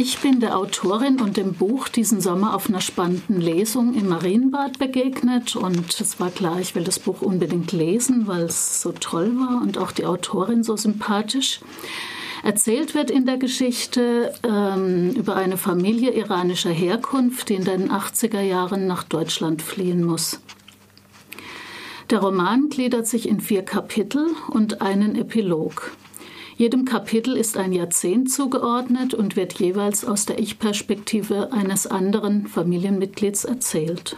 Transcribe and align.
Ich 0.00 0.20
bin 0.20 0.38
der 0.38 0.56
Autorin 0.56 1.20
und 1.20 1.36
dem 1.36 1.54
Buch 1.54 1.88
diesen 1.88 2.20
Sommer 2.20 2.54
auf 2.54 2.68
einer 2.68 2.80
spannenden 2.80 3.40
Lesung 3.40 3.94
im 3.94 4.06
Marienbad 4.06 4.78
begegnet 4.78 5.56
und 5.56 6.00
es 6.00 6.20
war 6.20 6.30
klar, 6.30 6.60
ich 6.60 6.76
will 6.76 6.84
das 6.84 7.00
Buch 7.00 7.20
unbedingt 7.20 7.72
lesen, 7.72 8.28
weil 8.28 8.42
es 8.42 8.80
so 8.80 8.92
toll 8.92 9.32
war 9.40 9.60
und 9.60 9.76
auch 9.76 9.90
die 9.90 10.06
Autorin 10.06 10.62
so 10.62 10.76
sympathisch. 10.76 11.58
Erzählt 12.44 12.94
wird 12.94 13.10
in 13.10 13.26
der 13.26 13.38
Geschichte 13.38 14.32
ähm, 14.48 15.10
über 15.16 15.34
eine 15.34 15.56
Familie 15.56 16.12
iranischer 16.12 16.70
Herkunft, 16.70 17.48
die 17.48 17.54
in 17.54 17.64
den 17.64 17.90
80er 17.90 18.40
Jahren 18.40 18.86
nach 18.86 19.02
Deutschland 19.02 19.62
fliehen 19.62 20.04
muss. 20.04 20.38
Der 22.10 22.20
Roman 22.20 22.68
gliedert 22.68 23.08
sich 23.08 23.28
in 23.28 23.40
vier 23.40 23.64
Kapitel 23.64 24.28
und 24.48 24.80
einen 24.80 25.16
Epilog. 25.16 25.90
Jedem 26.58 26.84
Kapitel 26.84 27.36
ist 27.36 27.56
ein 27.56 27.72
Jahrzehnt 27.72 28.32
zugeordnet 28.32 29.14
und 29.14 29.36
wird 29.36 29.60
jeweils 29.60 30.04
aus 30.04 30.26
der 30.26 30.40
Ich-Perspektive 30.40 31.52
eines 31.52 31.86
anderen 31.86 32.48
Familienmitglieds 32.48 33.44
erzählt. 33.44 34.16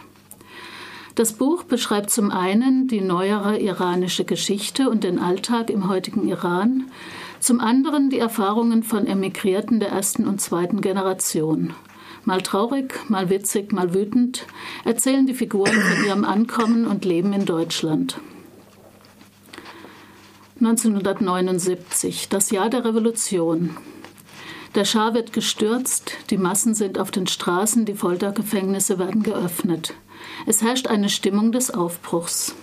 Das 1.13 1.33
Buch 1.33 1.61
beschreibt 1.61 2.09
zum 2.09 2.31
einen 2.31 2.87
die 2.87 3.01
neuere 3.01 3.59
iranische 3.59 4.25
Geschichte 4.25 4.89
und 4.89 5.03
den 5.03 5.19
Alltag 5.19 5.69
im 5.69 5.87
heutigen 5.87 6.27
Iran, 6.27 6.85
zum 7.39 7.59
anderen 7.59 8.09
die 8.09 8.17
Erfahrungen 8.17 8.81
von 8.81 9.05
Emigrierten 9.05 9.79
der 9.79 9.89
ersten 9.89 10.27
und 10.27 10.41
zweiten 10.41 10.81
Generation. 10.81 11.75
Mal 12.25 12.41
traurig, 12.41 13.07
mal 13.07 13.29
witzig, 13.29 13.71
mal 13.71 13.93
wütend 13.93 14.47
erzählen 14.83 15.27
die 15.27 15.35
Figuren 15.35 15.79
von 15.79 16.05
ihrem 16.07 16.25
Ankommen 16.25 16.87
und 16.87 17.05
Leben 17.05 17.33
in 17.33 17.45
Deutschland. 17.45 18.19
1979, 20.61 22.29
das 22.29 22.51
Jahr 22.51 22.69
der 22.69 22.85
Revolution. 22.85 23.75
Der 24.75 24.85
Schah 24.85 25.15
wird 25.15 25.33
gestürzt, 25.33 26.11
die 26.29 26.37
Massen 26.37 26.75
sind 26.75 26.99
auf 26.99 27.09
den 27.09 27.25
Straßen, 27.25 27.85
die 27.85 27.95
Foltergefängnisse 27.95 28.99
werden 28.99 29.23
geöffnet. 29.23 29.95
Es 30.45 30.61
herrscht 30.61 30.85
eine 30.85 31.09
Stimmung 31.09 31.51
des 31.51 31.71
Aufbruchs. 31.71 32.53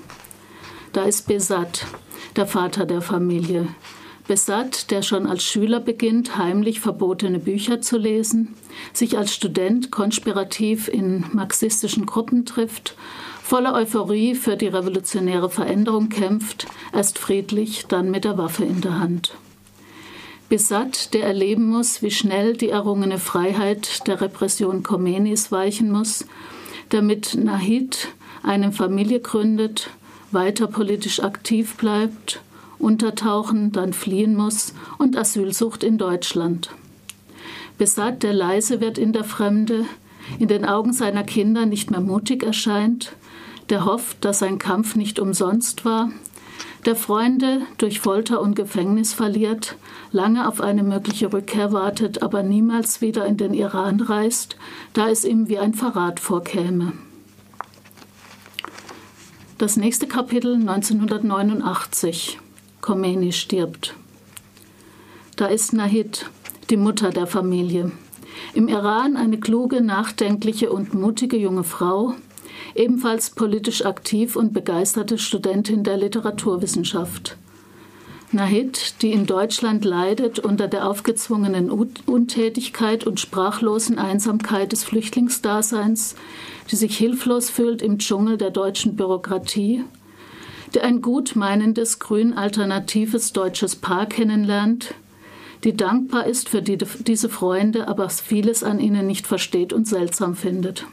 Da 0.93 1.03
ist 1.03 1.27
Besat, 1.27 1.87
der 2.37 2.47
Vater 2.47 2.87
der 2.87 3.03
Familie. 3.03 3.67
Besat, 4.29 4.93
der 4.93 5.03
schon 5.03 5.27
als 5.27 5.43
Schüler 5.43 5.81
beginnt, 5.81 6.39
heimlich 6.39 6.79
verbotene 6.79 7.41
Bücher 7.41 7.81
zu 7.81 7.99
lesen, 7.99 8.55
sich 8.93 9.19
als 9.19 9.35
Student 9.35 9.91
konspirativ 9.91 10.87
in 10.87 11.25
marxistischen 11.33 12.07
Gruppen 12.07 12.47
trifft, 12.47 12.95
voller 13.49 13.73
Euphorie 13.73 14.35
für 14.35 14.59
die 14.59 14.67
revolutionäre 14.67 15.49
Veränderung 15.49 16.11
kämpft, 16.11 16.67
erst 16.93 17.19
friedlich, 17.19 17.87
dann 17.87 18.11
mit 18.11 18.27
der 18.27 18.37
Waffe 18.37 18.67
in 18.67 18.83
der 18.83 19.01
Hand. 19.01 19.33
Besat, 20.51 21.15
der 21.15 21.25
erleben 21.25 21.65
muss, 21.65 22.03
wie 22.03 22.11
schnell 22.11 22.59
die 22.59 22.69
errungene 22.69 23.17
Freiheit 23.17 24.07
der 24.07 24.21
Repression 24.21 24.83
Khomeinis 24.83 25.51
weichen 25.51 25.91
muss, 25.91 26.27
damit 26.91 27.39
Nahid 27.43 28.09
eine 28.43 28.71
Familie 28.71 29.21
gründet, 29.21 29.89
weiter 30.31 30.67
politisch 30.67 31.21
aktiv 31.21 31.77
bleibt 31.77 32.43
untertauchen, 32.79 33.73
dann 33.73 33.95
fliehen 33.95 34.37
muss 34.37 34.75
und 34.99 35.17
Asyl 35.17 35.55
sucht 35.55 35.83
in 35.83 35.97
Deutschland. 35.97 36.71
Besat, 37.79 38.23
der 38.23 38.35
leise 38.35 38.83
wird 38.83 38.99
in 38.99 39.15
der 39.15 39.25
Fremde, 39.25 39.87
in 40.39 40.49
den 40.49 40.67
Augen 40.67 40.93
seiner 40.93 41.25
Kinder 41.25 41.65
nicht 41.65 41.91
mehr 41.91 42.01
mutig 42.01 42.43
erscheint, 42.43 43.17
der 43.71 43.85
hofft, 43.85 44.25
dass 44.25 44.41
sein 44.41 44.59
Kampf 44.59 44.97
nicht 44.97 45.19
umsonst 45.19 45.85
war, 45.85 46.11
der 46.87 46.97
Freunde 46.97 47.63
durch 47.77 48.01
Folter 48.01 48.41
und 48.41 48.55
Gefängnis 48.55 49.13
verliert, 49.13 49.77
lange 50.13 50.49
auf 50.49 50.61
eine 50.61 50.83
mögliche 50.83 51.33
Rückkehr 51.33 51.73
wartet, 51.73 52.23
aber 52.23 52.43
niemals 52.43 53.01
wieder 53.01 53.27
in 53.27 53.37
den 53.37 53.53
Iran 53.53 54.01
reist, 54.01 54.57
da 54.93 55.09
es 55.09 55.25
ihm 55.25 55.49
wie 55.49 55.59
ein 55.59 55.75
Verrat 55.75 56.21
vorkäme. 56.21 56.93
Das 59.59 59.77
nächste 59.77 60.07
Kapitel 60.07 60.55
1989. 60.55 62.39
Khomeini 62.81 63.33
stirbt. 63.33 63.95
Da 65.35 65.47
ist 65.47 65.73
Nahid, 65.73 66.31
die 66.71 66.77
Mutter 66.77 67.11
der 67.11 67.27
Familie. 67.27 67.91
Im 68.55 68.69
Iran 68.69 69.17
eine 69.17 69.39
kluge, 69.39 69.81
nachdenkliche 69.81 70.71
und 70.71 70.95
mutige 70.95 71.37
junge 71.37 71.65
Frau, 71.65 72.15
ebenfalls 72.79 73.31
politisch 73.31 73.85
aktiv 73.85 74.37
und 74.37 74.53
begeisterte 74.53 75.19
Studentin 75.19 75.85
der 75.85 75.97
Literaturwissenschaft. 75.97 77.37
Nahid, 78.31 79.03
die 79.03 79.13
in 79.13 79.27
Deutschland 79.27 79.85
leidet 79.85 80.39
unter 80.39 80.69
der 80.69 80.87
aufgezwungenen 80.87 81.71
Untätigkeit 81.71 83.07
und 83.07 83.21
sprachlosen 83.21 83.99
Einsamkeit 83.99 84.73
des 84.73 84.85
Flüchtlingsdaseins, 84.85 86.15
die 86.71 86.77
sich 86.77 86.97
hilflos 86.97 87.49
fühlt 87.49 87.81
im 87.81 87.99
Dschungel 87.99 88.37
der 88.37 88.51
deutschen 88.51 88.97
Bürokratie 88.97 89.85
der 90.75 90.85
ein 90.85 91.03
gut 91.03 91.37
meinendes 91.37 91.99
grün-alternatives 91.99 93.33
deutsches 93.33 93.77
Paar 93.77 94.07
kennenlernt, 94.07 94.95
die 95.65 95.77
dankbar 95.77 96.27
ist 96.27 96.49
für 96.49 96.63
die, 96.63 96.79
diese 96.79 97.29
Freunde, 97.29 97.89
aber 97.89 98.09
vieles 98.11 98.63
an 98.63 98.79
ihnen 98.79 99.07
nicht 99.07 99.27
versteht 99.27 99.73
und 99.73 99.89
seltsam 99.89 100.35
findet. 100.35 100.87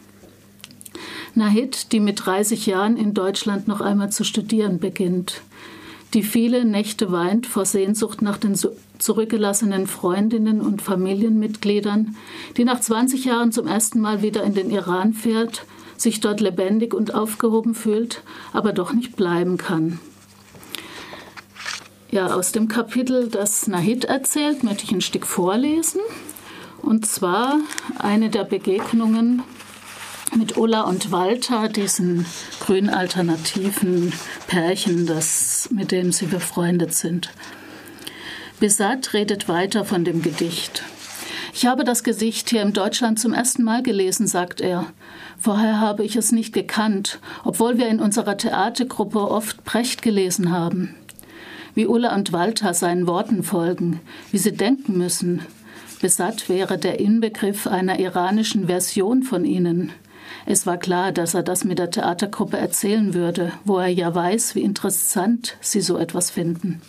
Nahid, 1.35 1.91
die 1.91 2.00
mit 2.00 2.25
30 2.25 2.66
Jahren 2.66 2.97
in 2.97 3.13
Deutschland 3.13 3.68
noch 3.68 3.81
einmal 3.81 4.12
zu 4.12 4.23
studieren 4.23 4.79
beginnt, 4.79 5.41
die 6.13 6.23
viele 6.23 6.66
Nächte 6.66 7.12
weint 7.12 7.47
vor 7.47 7.66
Sehnsucht 7.66 8.22
nach 8.22 8.38
den 8.38 8.57
zurückgelassenen 8.97 9.88
Freundinnen 9.88 10.62
und 10.62 10.81
Familienmitgliedern, 10.81 12.16
die 12.57 12.63
nach 12.63 12.79
20 12.79 13.25
Jahren 13.25 13.51
zum 13.51 13.68
ersten 13.68 14.00
Mal 14.00 14.22
wieder 14.22 14.44
in 14.44 14.53
den 14.53 14.69
Iran 14.69 15.13
fährt 15.13 15.66
sich 15.97 16.19
dort 16.19 16.41
lebendig 16.41 16.94
und 16.94 17.13
aufgehoben 17.13 17.75
fühlt, 17.75 18.22
aber 18.53 18.73
doch 18.73 18.94
nicht 18.94 19.16
bleiben 19.16 19.57
kann. 19.57 20.00
Ja, 22.12 22.28
aus 22.28 22.52
dem 22.52 22.67
Kapitel, 22.67 23.28
das 23.28 23.67
Nahid 23.67 24.06
erzählt, 24.06 24.63
möchte 24.63 24.84
ich 24.84 24.91
ein 24.91 25.02
Stück 25.02 25.25
vorlesen. 25.25 26.02
Und 26.81 27.06
zwar 27.06 27.59
eine 27.97 28.29
der 28.29 28.44
Begegnungen 28.44 29.41
mit 30.35 30.57
Ulla 30.57 30.81
und 30.81 31.12
Walter, 31.12 31.69
diesen 31.69 32.25
grün-alternativen 32.59 34.13
Pärchen, 34.47 35.06
das, 35.06 35.69
mit 35.72 35.91
dem 35.91 36.12
sie 36.12 36.25
befreundet 36.25 36.94
sind. 36.94 37.31
Besat 38.59 39.13
redet 39.13 39.47
weiter 39.47 39.85
von 39.85 40.03
dem 40.03 40.22
Gedicht. 40.22 40.84
Ich 41.53 41.66
habe 41.66 41.84
das 41.84 42.03
Gesicht 42.03 42.50
hier 42.50 42.62
in 42.62 42.73
Deutschland 42.73 43.19
zum 43.19 43.34
ersten 43.34 43.63
Mal 43.63 43.81
gelesen, 43.81 44.28
sagt 44.28 44.59
er. 44.59 44.88
Vorher 45.40 45.79
habe 45.79 46.03
ich 46.03 46.16
es 46.16 46.31
nicht 46.31 46.53
gekannt, 46.53 47.19
obwohl 47.44 47.78
wir 47.78 47.88
in 47.88 48.00
unserer 48.00 48.38
Theatergruppe 48.38 49.19
oft 49.19 49.63
Brecht 49.63 50.02
gelesen 50.02 50.52
haben. 50.52 50.96
Wie 51.75 51.88
Ulla 51.88 52.13
und 52.13 52.34
Walter 52.34 52.73
seinen 52.73 53.07
Worten 53.07 53.44
folgen, 53.44 54.00
wie 54.31 54.38
sie 54.38 54.53
denken 54.53 54.97
müssen. 54.97 55.41
Besat 56.02 56.50
wäre 56.50 56.78
der 56.78 57.00
Inbegriff 57.00 57.67
einer 57.67 58.00
iranischen 58.00 58.67
Version 58.67 59.23
von 59.23 59.46
ihnen. 59.46 59.91
Es 60.48 60.68
war 60.68 60.78
klar, 60.78 61.12
dass 61.12 61.34
er 61.34 61.42
das 61.42 61.64
mit 61.64 61.80
der 61.80 61.90
Theatergruppe 61.90 62.58
erzählen 62.58 63.16
würde, 63.16 63.52
wo 63.64 63.80
er 63.80 63.88
ja 63.88 64.14
weiß, 64.14 64.54
wie 64.54 64.62
interessant 64.62 65.58
sie 65.60 65.82
so 65.82 65.98
etwas 65.98 66.30
finden. 66.30 66.82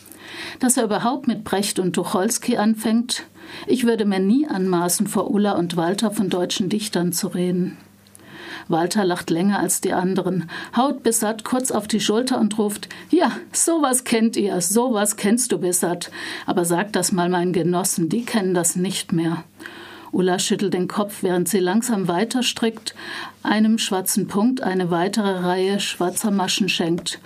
Dass 0.61 0.77
er 0.77 0.85
überhaupt 0.85 1.27
mit 1.27 1.43
Brecht 1.43 1.79
und 1.79 1.95
Tucholsky 1.95 2.59
anfängt, 2.59 3.23
ich 3.67 3.85
würde 3.85 4.05
mir 4.05 4.19
nie 4.19 4.47
anmaßen, 4.47 5.07
vor 5.07 5.31
Ulla 5.31 5.53
und 5.53 5.77
Walter 5.77 6.11
von 6.11 6.29
deutschen 6.29 6.69
Dichtern 6.69 7.13
zu 7.13 7.29
reden. 7.29 7.79
Walter 8.69 9.05
lacht 9.05 9.31
länger 9.31 9.61
als 9.61 9.81
die 9.81 9.93
anderen, 9.93 10.51
haut 10.77 11.03
Besat 11.03 11.45
kurz 11.45 11.71
auf 11.71 11.87
die 11.87 12.01
Schulter 12.01 12.41
und 12.41 12.59
ruft: 12.59 12.89
Ja, 13.11 13.31
sowas 13.53 14.05
kennt 14.05 14.37
ihr, 14.37 14.61
sowas 14.61 15.17
kennst 15.17 15.53
du, 15.53 15.59
Besat. 15.59 16.11
Aber 16.47 16.65
sag 16.65 16.93
das 16.93 17.13
mal 17.13 17.29
meinen 17.29 17.53
Genossen, 17.53 18.09
die 18.09 18.25
kennen 18.25 18.55
das 18.55 18.75
nicht 18.75 19.13
mehr. 19.13 19.45
Ulla 20.13 20.39
schüttelt 20.39 20.75
den 20.75 20.89
Kopf, 20.89 21.23
während 21.23 21.49
sie 21.49 21.59
langsam 21.59 22.09
weiter 22.09 22.43
strickt, 22.43 22.95
einem 23.43 23.79
schwarzen 23.79 24.29
Punkt 24.29 24.63
eine 24.63 24.91
weitere 24.91 25.39
Reihe 25.39 25.81
schwarzer 25.81 26.31
Maschen 26.31 26.69
schenkt. 26.69 27.21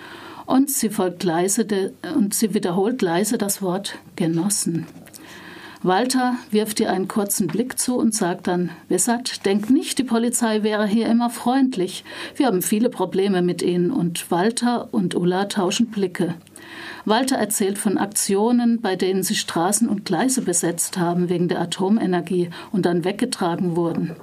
Und 0.47 0.71
sie 0.71 0.91
folgt 0.91 1.23
leise 1.23 1.65
de, 1.65 1.93
und 2.17 2.35
sie 2.35 2.55
wiederholt 2.55 3.03
leise 3.03 3.38
das 3.38 3.62
Wort 3.62 3.99
Genossen. 4.17 4.87
Walter 5.82 6.35
wirft 6.50 6.79
ihr 6.81 6.91
einen 6.91 7.09
kurzen 7.09 7.47
Blick 7.47 7.79
zu 7.79 7.97
und 7.97 8.15
sagt 8.15 8.49
dann, 8.49 8.69
Wessert, 8.88 9.47
denk 9.47 9.71
nicht, 9.71 9.99
die 9.99 10.05
Polizei 10.05 10.62
wäre 10.62 10.87
hier 10.87 11.06
immer 11.06 11.31
freundlich. 11.31 12.05
Wir 12.37 12.47
haben 12.47 12.61
viele 12.61 12.91
Probleme 12.91 13.41
mit 13.41 13.62
ihnen 13.62 13.91
und 13.91 14.31
Walter 14.31 14.93
und 14.93 15.15
Ulla 15.15 15.47
tauschen 15.47 15.87
Blicke. 15.87 16.35
Walter 17.06 17.37
erzählt 17.37 17.79
von 17.79 17.97
Aktionen, 17.97 18.82
bei 18.82 18.94
denen 18.94 19.23
sie 19.23 19.35
Straßen 19.35 19.88
und 19.88 20.05
Gleise 20.05 20.43
besetzt 20.43 20.99
haben 20.99 21.31
wegen 21.31 21.49
der 21.49 21.62
Atomenergie 21.62 22.50
und 22.73 22.85
dann 22.85 23.05
weggetragen 23.05 23.75
wurden. 23.75 24.17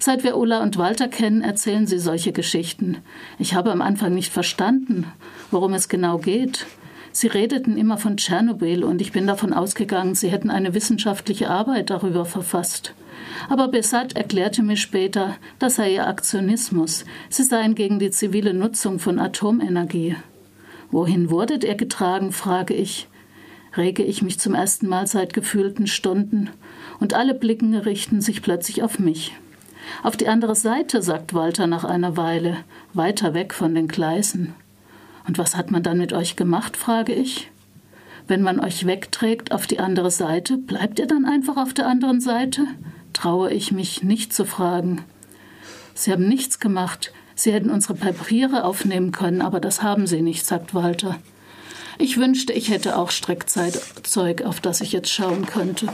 Seit 0.00 0.24
wir 0.24 0.36
Ulla 0.36 0.64
und 0.64 0.78
Walter 0.78 1.06
kennen, 1.06 1.42
erzählen 1.42 1.86
sie 1.86 2.00
solche 2.00 2.32
Geschichten. 2.32 2.96
Ich 3.38 3.54
habe 3.54 3.70
am 3.70 3.82
Anfang 3.82 4.14
nicht 4.14 4.32
verstanden, 4.32 5.06
worum 5.52 5.74
es 5.74 5.88
genau 5.88 6.18
geht. 6.18 6.66
Sie 7.14 7.28
redeten 7.28 7.76
immer 7.76 7.96
von 7.96 8.16
Tschernobyl 8.16 8.82
und 8.82 9.00
ich 9.00 9.12
bin 9.12 9.28
davon 9.28 9.52
ausgegangen, 9.52 10.16
Sie 10.16 10.30
hätten 10.30 10.50
eine 10.50 10.74
wissenschaftliche 10.74 11.48
Arbeit 11.48 11.90
darüber 11.90 12.24
verfasst. 12.24 12.92
Aber 13.48 13.68
Besat 13.68 14.16
erklärte 14.16 14.64
mir 14.64 14.76
später, 14.76 15.36
das 15.60 15.76
sei 15.76 15.94
ihr 15.94 16.08
Aktionismus. 16.08 17.04
Sie 17.28 17.44
seien 17.44 17.76
gegen 17.76 18.00
die 18.00 18.10
zivile 18.10 18.52
Nutzung 18.52 18.98
von 18.98 19.20
Atomenergie. 19.20 20.16
Wohin 20.90 21.30
wurdet 21.30 21.62
ihr 21.62 21.76
getragen, 21.76 22.32
frage 22.32 22.74
ich. 22.74 23.06
Rege 23.76 24.02
ich 24.02 24.22
mich 24.22 24.40
zum 24.40 24.54
ersten 24.54 24.88
Mal 24.88 25.06
seit 25.06 25.34
gefühlten 25.34 25.86
Stunden 25.86 26.50
und 26.98 27.14
alle 27.14 27.34
Blicken 27.34 27.76
richten 27.76 28.22
sich 28.22 28.42
plötzlich 28.42 28.82
auf 28.82 28.98
mich. 28.98 29.34
Auf 30.02 30.16
die 30.16 30.26
andere 30.26 30.56
Seite, 30.56 31.00
sagt 31.00 31.32
Walter 31.32 31.68
nach 31.68 31.84
einer 31.84 32.16
Weile, 32.16 32.56
weiter 32.92 33.34
weg 33.34 33.54
von 33.54 33.72
den 33.72 33.86
Gleisen. 33.86 34.52
Und 35.26 35.38
was 35.38 35.56
hat 35.56 35.70
man 35.70 35.82
dann 35.82 35.98
mit 35.98 36.12
euch 36.12 36.36
gemacht, 36.36 36.76
frage 36.76 37.12
ich. 37.12 37.50
Wenn 38.26 38.42
man 38.42 38.60
euch 38.60 38.86
wegträgt 38.86 39.52
auf 39.52 39.66
die 39.66 39.78
andere 39.78 40.10
Seite, 40.10 40.56
bleibt 40.56 40.98
ihr 40.98 41.06
dann 41.06 41.24
einfach 41.24 41.56
auf 41.56 41.74
der 41.74 41.86
anderen 41.86 42.20
Seite? 42.20 42.66
traue 43.14 43.50
ich 43.50 43.72
mich 43.72 44.02
nicht 44.02 44.34
zu 44.34 44.44
fragen. 44.44 45.02
Sie 45.94 46.12
haben 46.12 46.28
nichts 46.28 46.58
gemacht. 46.58 47.12
Sie 47.34 47.52
hätten 47.52 47.70
unsere 47.70 47.94
Papiere 47.94 48.64
aufnehmen 48.64 49.12
können, 49.12 49.40
aber 49.40 49.60
das 49.60 49.82
haben 49.82 50.06
sie 50.06 50.20
nicht, 50.20 50.44
sagt 50.44 50.74
Walter. 50.74 51.18
Ich 51.98 52.18
wünschte, 52.18 52.52
ich 52.52 52.70
hätte 52.70 52.98
auch 52.98 53.10
Streckzeug, 53.10 54.42
auf 54.42 54.60
das 54.60 54.80
ich 54.80 54.92
jetzt 54.92 55.10
schauen 55.10 55.46
könnte. 55.46 55.88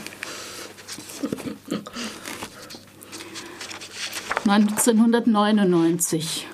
1999, 4.46 6.46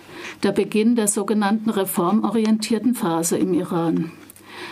der 0.42 0.52
Beginn 0.52 0.96
der 0.96 1.08
sogenannten 1.08 1.70
reformorientierten 1.70 2.94
Phase 2.94 3.36
im 3.36 3.54
Iran. 3.54 4.12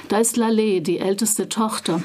Da 0.09 0.19
ist 0.19 0.37
Laleh, 0.37 0.81
die 0.81 0.99
älteste 0.99 1.49
Tochter, 1.49 2.01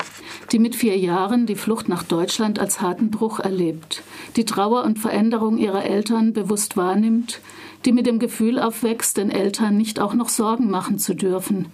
die 0.51 0.59
mit 0.59 0.75
vier 0.75 0.97
Jahren 0.97 1.45
die 1.45 1.55
Flucht 1.55 1.89
nach 1.89 2.03
Deutschland 2.03 2.59
als 2.59 2.81
harten 2.81 3.11
Bruch 3.11 3.39
erlebt, 3.39 4.03
die 4.35 4.45
Trauer 4.45 4.83
und 4.83 4.99
Veränderung 4.99 5.57
ihrer 5.57 5.85
Eltern 5.85 6.33
bewusst 6.33 6.77
wahrnimmt, 6.77 7.41
die 7.85 7.91
mit 7.91 8.05
dem 8.05 8.19
Gefühl 8.19 8.59
aufwächst, 8.59 9.17
den 9.17 9.29
Eltern 9.29 9.77
nicht 9.77 9.99
auch 9.99 10.13
noch 10.13 10.29
Sorgen 10.29 10.69
machen 10.69 10.99
zu 10.99 11.13
dürfen, 11.13 11.67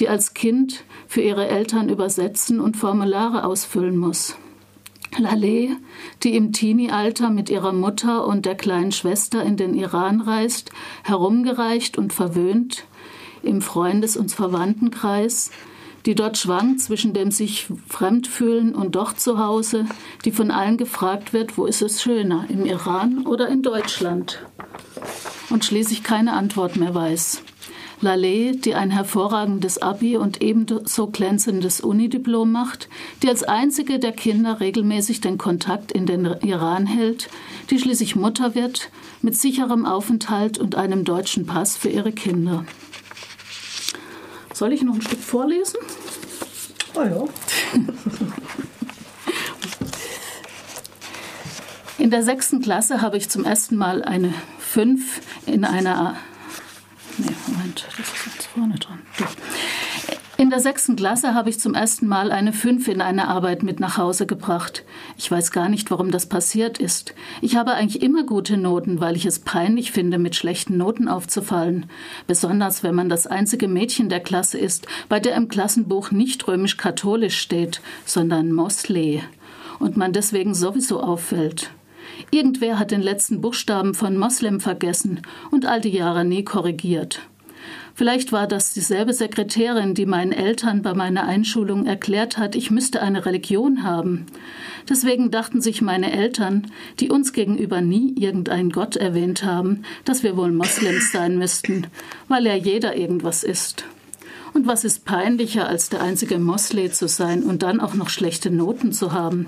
die 0.00 0.08
als 0.08 0.34
Kind 0.34 0.84
für 1.06 1.20
ihre 1.20 1.46
Eltern 1.46 1.88
übersetzen 1.88 2.60
und 2.60 2.76
Formulare 2.76 3.44
ausfüllen 3.44 3.96
muss. 3.96 4.36
Laleh, 5.18 5.70
die 6.22 6.36
im 6.36 6.52
Teenie-Alter 6.52 7.30
mit 7.30 7.50
ihrer 7.50 7.72
Mutter 7.72 8.26
und 8.26 8.46
der 8.46 8.54
kleinen 8.54 8.92
Schwester 8.92 9.42
in 9.42 9.56
den 9.56 9.74
Iran 9.74 10.20
reist, 10.20 10.70
herumgereicht 11.02 11.98
und 11.98 12.12
verwöhnt, 12.12 12.86
im 13.42 13.62
Freundes- 13.62 14.16
und 14.16 14.32
Verwandtenkreis, 14.32 15.50
die 16.06 16.14
dort 16.14 16.36
schwankt 16.36 16.80
zwischen 16.80 17.14
dem 17.14 17.30
sich 17.30 17.68
fremd 17.88 18.26
fühlen 18.26 18.74
und 18.74 18.94
doch 18.94 19.14
zu 19.14 19.38
Hause, 19.38 19.86
die 20.24 20.32
von 20.32 20.50
allen 20.50 20.76
gefragt 20.76 21.32
wird, 21.32 21.56
wo 21.56 21.64
ist 21.66 21.82
es 21.82 22.02
schöner, 22.02 22.46
im 22.48 22.66
Iran 22.66 23.26
oder 23.26 23.48
in 23.48 23.62
Deutschland? 23.62 24.44
Und 25.50 25.64
schließlich 25.64 26.02
keine 26.02 26.32
Antwort 26.32 26.76
mehr 26.76 26.94
weiß. 26.94 27.43
Laleh, 28.04 28.52
die 28.52 28.74
ein 28.74 28.90
hervorragendes 28.90 29.82
Abi 29.82 30.16
und 30.16 30.42
ebenso 30.42 31.08
glänzendes 31.08 31.80
Unidiplom 31.80 32.52
macht, 32.52 32.88
die 33.22 33.28
als 33.28 33.42
einzige 33.42 33.98
der 33.98 34.12
Kinder 34.12 34.60
regelmäßig 34.60 35.20
den 35.20 35.38
Kontakt 35.38 35.90
in 35.90 36.06
den 36.06 36.24
Iran 36.42 36.86
hält, 36.86 37.28
die 37.70 37.78
schließlich 37.78 38.14
Mutter 38.14 38.54
wird, 38.54 38.90
mit 39.22 39.36
sicherem 39.36 39.86
Aufenthalt 39.86 40.58
und 40.58 40.76
einem 40.76 41.04
deutschen 41.04 41.46
Pass 41.46 41.76
für 41.76 41.88
ihre 41.88 42.12
Kinder. 42.12 42.64
Soll 44.52 44.72
ich 44.72 44.82
noch 44.82 44.94
ein 44.94 45.02
Stück 45.02 45.20
vorlesen? 45.20 45.78
Oh 46.94 47.02
ja. 47.02 47.24
In 51.98 52.10
der 52.10 52.22
sechsten 52.22 52.60
Klasse 52.60 53.00
habe 53.00 53.16
ich 53.16 53.30
zum 53.30 53.44
ersten 53.44 53.76
Mal 53.76 54.04
eine 54.04 54.34
5 54.58 55.22
in 55.46 55.64
einer. 55.64 56.16
Moment, 57.64 57.86
das 57.96 58.12
ist 58.12 58.26
jetzt 58.26 58.46
vorne 58.48 58.74
dran. 58.74 58.98
In 60.36 60.50
der 60.50 60.60
sechsten 60.60 60.96
Klasse 60.96 61.32
habe 61.32 61.48
ich 61.48 61.58
zum 61.58 61.74
ersten 61.74 62.06
Mal 62.06 62.30
eine 62.30 62.52
5 62.52 62.88
in 62.88 63.00
einer 63.00 63.28
Arbeit 63.28 63.62
mit 63.62 63.80
nach 63.80 63.96
Hause 63.96 64.26
gebracht. 64.26 64.84
Ich 65.16 65.30
weiß 65.30 65.50
gar 65.50 65.70
nicht, 65.70 65.90
warum 65.90 66.10
das 66.10 66.26
passiert 66.26 66.76
ist. 66.76 67.14
Ich 67.40 67.56
habe 67.56 67.72
eigentlich 67.72 68.02
immer 68.02 68.24
gute 68.24 68.58
Noten, 68.58 69.00
weil 69.00 69.16
ich 69.16 69.24
es 69.24 69.38
peinlich 69.38 69.92
finde, 69.92 70.18
mit 70.18 70.36
schlechten 70.36 70.76
Noten 70.76 71.08
aufzufallen. 71.08 71.86
Besonders 72.26 72.82
wenn 72.82 72.94
man 72.94 73.08
das 73.08 73.26
einzige 73.26 73.66
Mädchen 73.66 74.10
der 74.10 74.20
Klasse 74.20 74.58
ist, 74.58 74.86
bei 75.08 75.18
der 75.18 75.34
im 75.34 75.48
Klassenbuch 75.48 76.10
nicht 76.10 76.46
römisch-katholisch 76.46 77.38
steht, 77.38 77.80
sondern 78.04 78.52
Mosley. 78.52 79.22
Und 79.78 79.96
man 79.96 80.12
deswegen 80.12 80.54
sowieso 80.54 81.00
auffällt. 81.00 81.70
Irgendwer 82.30 82.78
hat 82.78 82.90
den 82.90 83.02
letzten 83.02 83.40
Buchstaben 83.40 83.94
von 83.94 84.18
Moslem 84.18 84.60
vergessen 84.60 85.22
und 85.50 85.64
all 85.64 85.80
die 85.80 85.90
Jahre 85.90 86.26
nie 86.26 86.44
korrigiert. 86.44 87.22
Vielleicht 87.96 88.32
war 88.32 88.48
das 88.48 88.72
dieselbe 88.72 89.12
Sekretärin, 89.12 89.94
die 89.94 90.04
meinen 90.04 90.32
Eltern 90.32 90.82
bei 90.82 90.94
meiner 90.94 91.26
Einschulung 91.26 91.86
erklärt 91.86 92.38
hat, 92.38 92.56
ich 92.56 92.72
müsste 92.72 93.00
eine 93.00 93.24
Religion 93.24 93.84
haben. 93.84 94.26
Deswegen 94.88 95.30
dachten 95.30 95.60
sich 95.60 95.80
meine 95.80 96.12
Eltern, 96.12 96.72
die 96.98 97.08
uns 97.08 97.32
gegenüber 97.32 97.80
nie 97.80 98.12
irgendeinen 98.18 98.70
Gott 98.70 98.96
erwähnt 98.96 99.44
haben, 99.44 99.82
dass 100.04 100.24
wir 100.24 100.36
wohl 100.36 100.50
Moslems 100.50 101.12
sein 101.12 101.38
müssten, 101.38 101.86
weil 102.26 102.44
ja 102.46 102.56
jeder 102.56 102.96
irgendwas 102.96 103.44
ist. 103.44 103.84
Und 104.54 104.66
was 104.66 104.84
ist 104.84 105.04
peinlicher, 105.04 105.68
als 105.68 105.88
der 105.88 106.02
einzige 106.02 106.40
Moslem 106.40 106.92
zu 106.92 107.06
sein 107.06 107.44
und 107.44 107.62
dann 107.62 107.80
auch 107.80 107.94
noch 107.94 108.08
schlechte 108.08 108.50
Noten 108.50 108.92
zu 108.92 109.12
haben? 109.12 109.46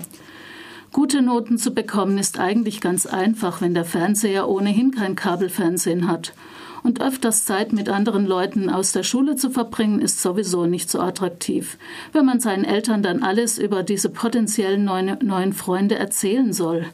Gute 0.93 1.21
Noten 1.21 1.57
zu 1.57 1.73
bekommen 1.73 2.17
ist 2.17 2.39
eigentlich 2.39 2.79
ganz 2.79 3.05
einfach, 3.05 3.59
wenn 3.59 3.73
der 3.73 3.85
Fernseher 3.85 4.47
ohnehin 4.47 4.91
kein 4.91 5.17
Kabelfernsehen 5.17 6.07
hat 6.07 6.33
und 6.83 7.01
öfters 7.01 7.45
Zeit 7.45 7.73
mit 7.73 7.89
anderen 7.89 8.25
Leuten 8.25 8.69
aus 8.69 8.91
der 8.91 9.03
Schule 9.03 9.35
zu 9.35 9.49
verbringen, 9.49 9.99
ist 9.99 10.21
sowieso 10.21 10.65
nicht 10.65 10.89
so 10.89 10.99
attraktiv. 10.99 11.77
Wenn 12.13 12.25
man 12.25 12.39
seinen 12.39 12.63
Eltern 12.63 13.03
dann 13.03 13.23
alles 13.23 13.57
über 13.57 13.83
diese 13.83 14.09
potenziellen 14.09 14.85
neuen, 14.85 15.17
neuen 15.21 15.53
Freunde 15.53 15.95
erzählen 15.95 16.53
soll. 16.53 16.85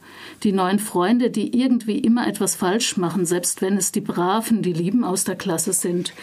Die 0.43 0.51
neuen 0.51 0.79
Freunde, 0.79 1.29
die 1.29 1.59
irgendwie 1.59 1.99
immer 1.99 2.27
etwas 2.27 2.55
falsch 2.55 2.97
machen, 2.97 3.25
selbst 3.25 3.61
wenn 3.61 3.77
es 3.77 3.91
die 3.91 4.01
Braven, 4.01 4.61
die 4.61 4.73
Lieben 4.73 5.03
aus 5.03 5.23
der 5.23 5.35
Klasse 5.35 5.73
sind. 5.73 6.13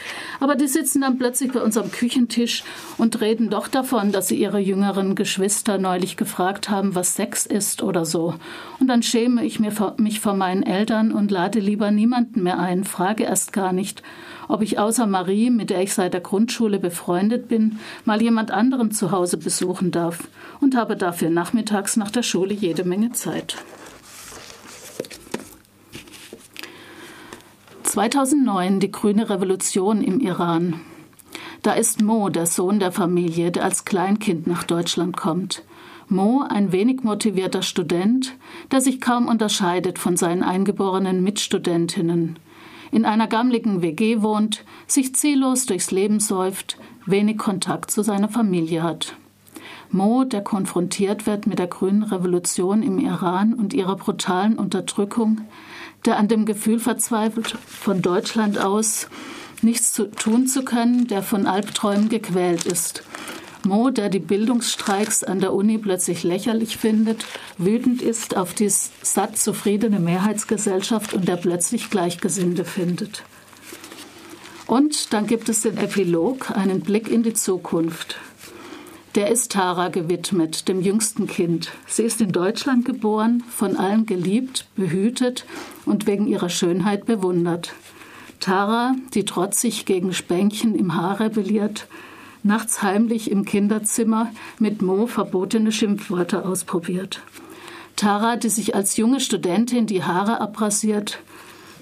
Aber 0.40 0.56
die 0.56 0.68
sitzen 0.68 1.02
dann 1.02 1.18
plötzlich 1.18 1.52
bei 1.52 1.62
uns 1.62 1.76
am 1.76 1.90
Küchentisch 1.90 2.64
und 2.98 3.20
reden 3.20 3.50
doch 3.50 3.68
davon, 3.68 4.12
dass 4.12 4.28
sie 4.28 4.36
ihre 4.36 4.58
jüngeren 4.58 5.14
Geschwister 5.14 5.78
neulich 5.78 6.16
gefragt 6.16 6.70
haben, 6.70 6.94
was 6.94 7.14
Sex 7.14 7.46
ist 7.46 7.82
oder 7.82 8.04
so. 8.04 8.34
Und 8.78 8.86
dann 8.86 9.02
schäme 9.02 9.44
ich 9.44 9.60
mich 9.60 10.20
vor 10.20 10.34
meinen 10.34 10.62
Eltern 10.62 11.12
und 11.12 11.30
lade 11.30 11.58
lieber 11.58 11.90
niemanden 11.90 12.42
mehr 12.42 12.58
ein, 12.58 12.84
frage 12.84 13.24
erst 13.24 13.52
gar 13.52 13.59
nicht, 13.72 14.02
ob 14.48 14.62
ich 14.62 14.78
außer 14.78 15.06
Marie, 15.06 15.50
mit 15.50 15.70
der 15.70 15.82
ich 15.82 15.94
seit 15.94 16.12
der 16.12 16.20
Grundschule 16.20 16.78
befreundet 16.78 17.48
bin, 17.48 17.78
mal 18.04 18.20
jemand 18.20 18.50
anderen 18.50 18.90
zu 18.90 19.12
Hause 19.12 19.36
besuchen 19.36 19.90
darf 19.90 20.28
und 20.60 20.76
habe 20.76 20.96
dafür 20.96 21.30
nachmittags 21.30 21.96
nach 21.96 22.10
der 22.10 22.22
Schule 22.22 22.52
jede 22.52 22.84
Menge 22.84 23.12
Zeit. 23.12 23.56
2009 27.84 28.80
die 28.80 28.90
grüne 28.90 29.30
Revolution 29.30 30.02
im 30.02 30.20
Iran. 30.20 30.80
Da 31.62 31.72
ist 31.72 32.00
Mo, 32.00 32.28
der 32.28 32.46
Sohn 32.46 32.78
der 32.78 32.92
Familie, 32.92 33.50
der 33.50 33.64
als 33.64 33.84
Kleinkind 33.84 34.46
nach 34.46 34.64
Deutschland 34.64 35.16
kommt. 35.16 35.64
Mo, 36.08 36.44
ein 36.48 36.72
wenig 36.72 37.02
motivierter 37.02 37.62
Student, 37.62 38.36
der 38.72 38.80
sich 38.80 39.00
kaum 39.00 39.28
unterscheidet 39.28 39.98
von 39.98 40.16
seinen 40.16 40.42
eingeborenen 40.42 41.22
Mitstudentinnen 41.22 42.38
in 42.90 43.04
einer 43.04 43.26
gammligen 43.26 43.82
WG 43.82 44.22
wohnt, 44.22 44.64
sich 44.86 45.14
ziellos 45.14 45.66
durchs 45.66 45.90
Leben 45.90 46.20
säuft, 46.20 46.76
wenig 47.06 47.38
Kontakt 47.38 47.90
zu 47.90 48.02
seiner 48.02 48.28
Familie 48.28 48.82
hat. 48.82 49.14
Mo, 49.90 50.24
der 50.24 50.42
konfrontiert 50.42 51.26
wird 51.26 51.46
mit 51.46 51.58
der 51.58 51.66
grünen 51.66 52.02
Revolution 52.02 52.82
im 52.82 52.98
Iran 52.98 53.54
und 53.54 53.74
ihrer 53.74 53.96
brutalen 53.96 54.56
Unterdrückung, 54.56 55.40
der 56.04 56.16
an 56.16 56.28
dem 56.28 56.46
Gefühl 56.46 56.78
verzweifelt, 56.78 57.56
von 57.66 58.00
Deutschland 58.00 58.58
aus 58.58 59.08
nichts 59.62 59.92
zu 59.92 60.10
tun 60.10 60.46
zu 60.46 60.64
können, 60.64 61.06
der 61.08 61.22
von 61.22 61.46
Albträumen 61.46 62.08
gequält 62.08 62.64
ist 62.64 63.02
Mo, 63.64 63.90
der 63.90 64.08
die 64.08 64.20
Bildungsstreiks 64.20 65.22
an 65.22 65.40
der 65.40 65.52
Uni 65.52 65.78
plötzlich 65.78 66.22
lächerlich 66.22 66.76
findet, 66.78 67.26
wütend 67.58 68.00
ist 68.00 68.36
auf 68.36 68.54
die 68.54 68.70
satt 68.70 69.36
zufriedene 69.36 70.00
Mehrheitsgesellschaft 70.00 71.12
und 71.12 71.28
der 71.28 71.36
plötzlich 71.36 71.90
Gleichgesinnte 71.90 72.64
findet. 72.64 73.22
Und 74.66 75.12
dann 75.12 75.26
gibt 75.26 75.48
es 75.48 75.62
den 75.62 75.76
Epilog, 75.76 76.56
einen 76.56 76.80
Blick 76.80 77.08
in 77.08 77.22
die 77.22 77.34
Zukunft. 77.34 78.16
Der 79.16 79.28
ist 79.28 79.52
Tara 79.52 79.88
gewidmet, 79.88 80.68
dem 80.68 80.80
jüngsten 80.80 81.26
Kind. 81.26 81.72
Sie 81.86 82.04
ist 82.04 82.20
in 82.20 82.30
Deutschland 82.30 82.84
geboren, 82.84 83.42
von 83.50 83.76
allen 83.76 84.06
geliebt, 84.06 84.66
behütet 84.76 85.44
und 85.84 86.06
wegen 86.06 86.28
ihrer 86.28 86.48
Schönheit 86.48 87.06
bewundert. 87.06 87.72
Tara, 88.38 88.94
die 89.12 89.24
trotzig 89.24 89.84
gegen 89.84 90.12
Spänkchen 90.12 90.76
im 90.76 90.94
Haar 90.94 91.18
rebelliert, 91.18 91.88
nachts 92.42 92.82
heimlich 92.82 93.30
im 93.30 93.44
Kinderzimmer 93.44 94.32
mit 94.58 94.82
Mo 94.82 95.06
verbotene 95.06 95.72
Schimpfworte 95.72 96.44
ausprobiert. 96.44 97.20
Tara, 97.96 98.36
die 98.36 98.48
sich 98.48 98.74
als 98.74 98.96
junge 98.96 99.20
Studentin 99.20 99.86
die 99.86 100.04
Haare 100.04 100.40
abrasiert, 100.40 101.20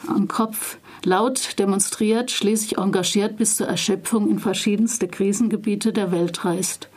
am 0.06 0.28
Kopf 0.28 0.78
laut 1.04 1.58
demonstriert, 1.58 2.30
schließlich 2.30 2.78
engagiert 2.78 3.36
bis 3.36 3.56
zur 3.56 3.68
Erschöpfung 3.68 4.28
in 4.28 4.38
verschiedenste 4.38 5.08
Krisengebiete 5.08 5.92
der 5.92 6.10
Welt 6.10 6.44
reist. 6.44 6.88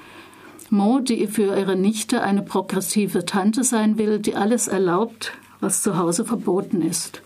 Mo, 0.69 0.99
die 0.99 1.27
für 1.27 1.57
ihre 1.57 1.75
Nichte 1.75 2.21
eine 2.23 2.41
progressive 2.41 3.25
Tante 3.25 3.63
sein 3.63 3.97
will, 3.97 4.19
die 4.19 4.35
alles 4.35 4.67
erlaubt, 4.67 5.33
was 5.59 5.83
zu 5.83 5.97
Hause 5.97 6.25
verboten 6.25 6.81
ist. 6.81 7.21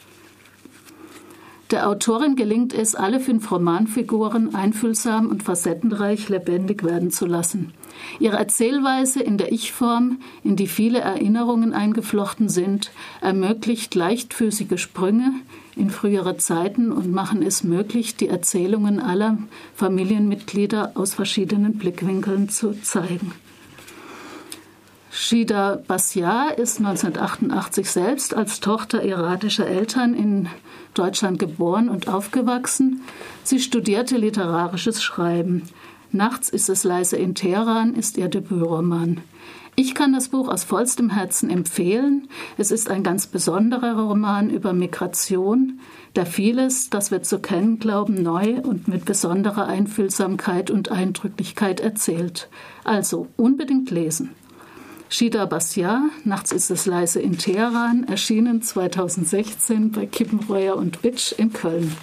Der 1.71 1.89
Autorin 1.89 2.35
gelingt 2.35 2.73
es, 2.73 2.93
alle 2.93 3.19
fünf 3.19 3.49
Romanfiguren 3.49 4.53
einfühlsam 4.53 5.29
und 5.29 5.41
facettenreich 5.41 6.29
lebendig 6.29 6.83
werden 6.83 7.09
zu 7.09 7.25
lassen. 7.25 7.73
Ihre 8.19 8.37
Erzählweise 8.37 9.23
in 9.23 9.39
der 9.39 9.51
Ich-Form, 9.51 10.19
in 10.43 10.55
die 10.55 10.67
viele 10.67 10.99
Erinnerungen 10.99 11.73
eingeflochten 11.73 12.49
sind, 12.49 12.91
ermöglicht 13.19 13.95
leichtfüßige 13.95 14.79
Sprünge 14.79 15.31
in 15.75 15.89
frühere 15.89 16.37
Zeiten 16.37 16.91
und 16.91 17.11
machen 17.11 17.41
es 17.41 17.63
möglich, 17.63 18.15
die 18.15 18.27
Erzählungen 18.27 18.99
aller 18.99 19.39
Familienmitglieder 19.73 20.91
aus 20.93 21.15
verschiedenen 21.15 21.79
Blickwinkeln 21.79 22.47
zu 22.49 22.79
zeigen. 22.81 23.31
Shida 25.17 25.81
Basyar 25.87 26.57
ist 26.57 26.79
1988 26.79 27.89
selbst 27.89 28.33
als 28.33 28.59
Tochter 28.59 29.01
iranischer 29.01 29.65
Eltern 29.65 30.13
in 30.13 30.49
Deutschland 30.93 31.39
geboren 31.39 31.87
und 31.87 32.09
aufgewachsen. 32.09 32.99
Sie 33.41 33.61
studierte 33.61 34.17
literarisches 34.17 35.01
Schreiben. 35.01 35.63
Nachts 36.11 36.49
ist 36.49 36.67
es 36.67 36.83
leise 36.83 37.15
in 37.15 37.33
Teheran 37.33 37.95
ist 37.95 38.17
ihr 38.17 38.27
Debütroman. 38.27 39.21
Ich 39.77 39.95
kann 39.95 40.11
das 40.11 40.27
Buch 40.27 40.49
aus 40.49 40.65
vollstem 40.65 41.09
Herzen 41.09 41.49
empfehlen. 41.49 42.27
Es 42.57 42.69
ist 42.69 42.89
ein 42.89 43.01
ganz 43.01 43.25
besonderer 43.25 43.97
Roman 43.97 44.49
über 44.49 44.73
Migration, 44.73 45.79
der 46.17 46.25
vieles, 46.25 46.89
das 46.89 47.11
wir 47.11 47.23
zu 47.23 47.39
kennen 47.39 47.79
glauben, 47.79 48.21
neu 48.21 48.59
und 48.61 48.89
mit 48.89 49.05
besonderer 49.05 49.67
Einfühlsamkeit 49.67 50.69
und 50.69 50.91
Eindrücklichkeit 50.91 51.79
erzählt. 51.79 52.49
Also 52.83 53.27
unbedingt 53.37 53.91
lesen. 53.91 54.31
Shida 55.09 55.45
Basya, 55.45 56.09
Nachts 56.23 56.51
ist 56.51 56.71
es 56.71 56.87
leise 56.87 57.21
in 57.21 57.37
Teheran, 57.37 58.05
erschienen 58.07 58.61
2016 58.61 59.91
bei 59.91 60.07
Kippenreuer 60.07 60.75
und 60.75 61.01
Bitsch 61.03 61.31
in 61.31 61.53
Köln. 61.53 61.95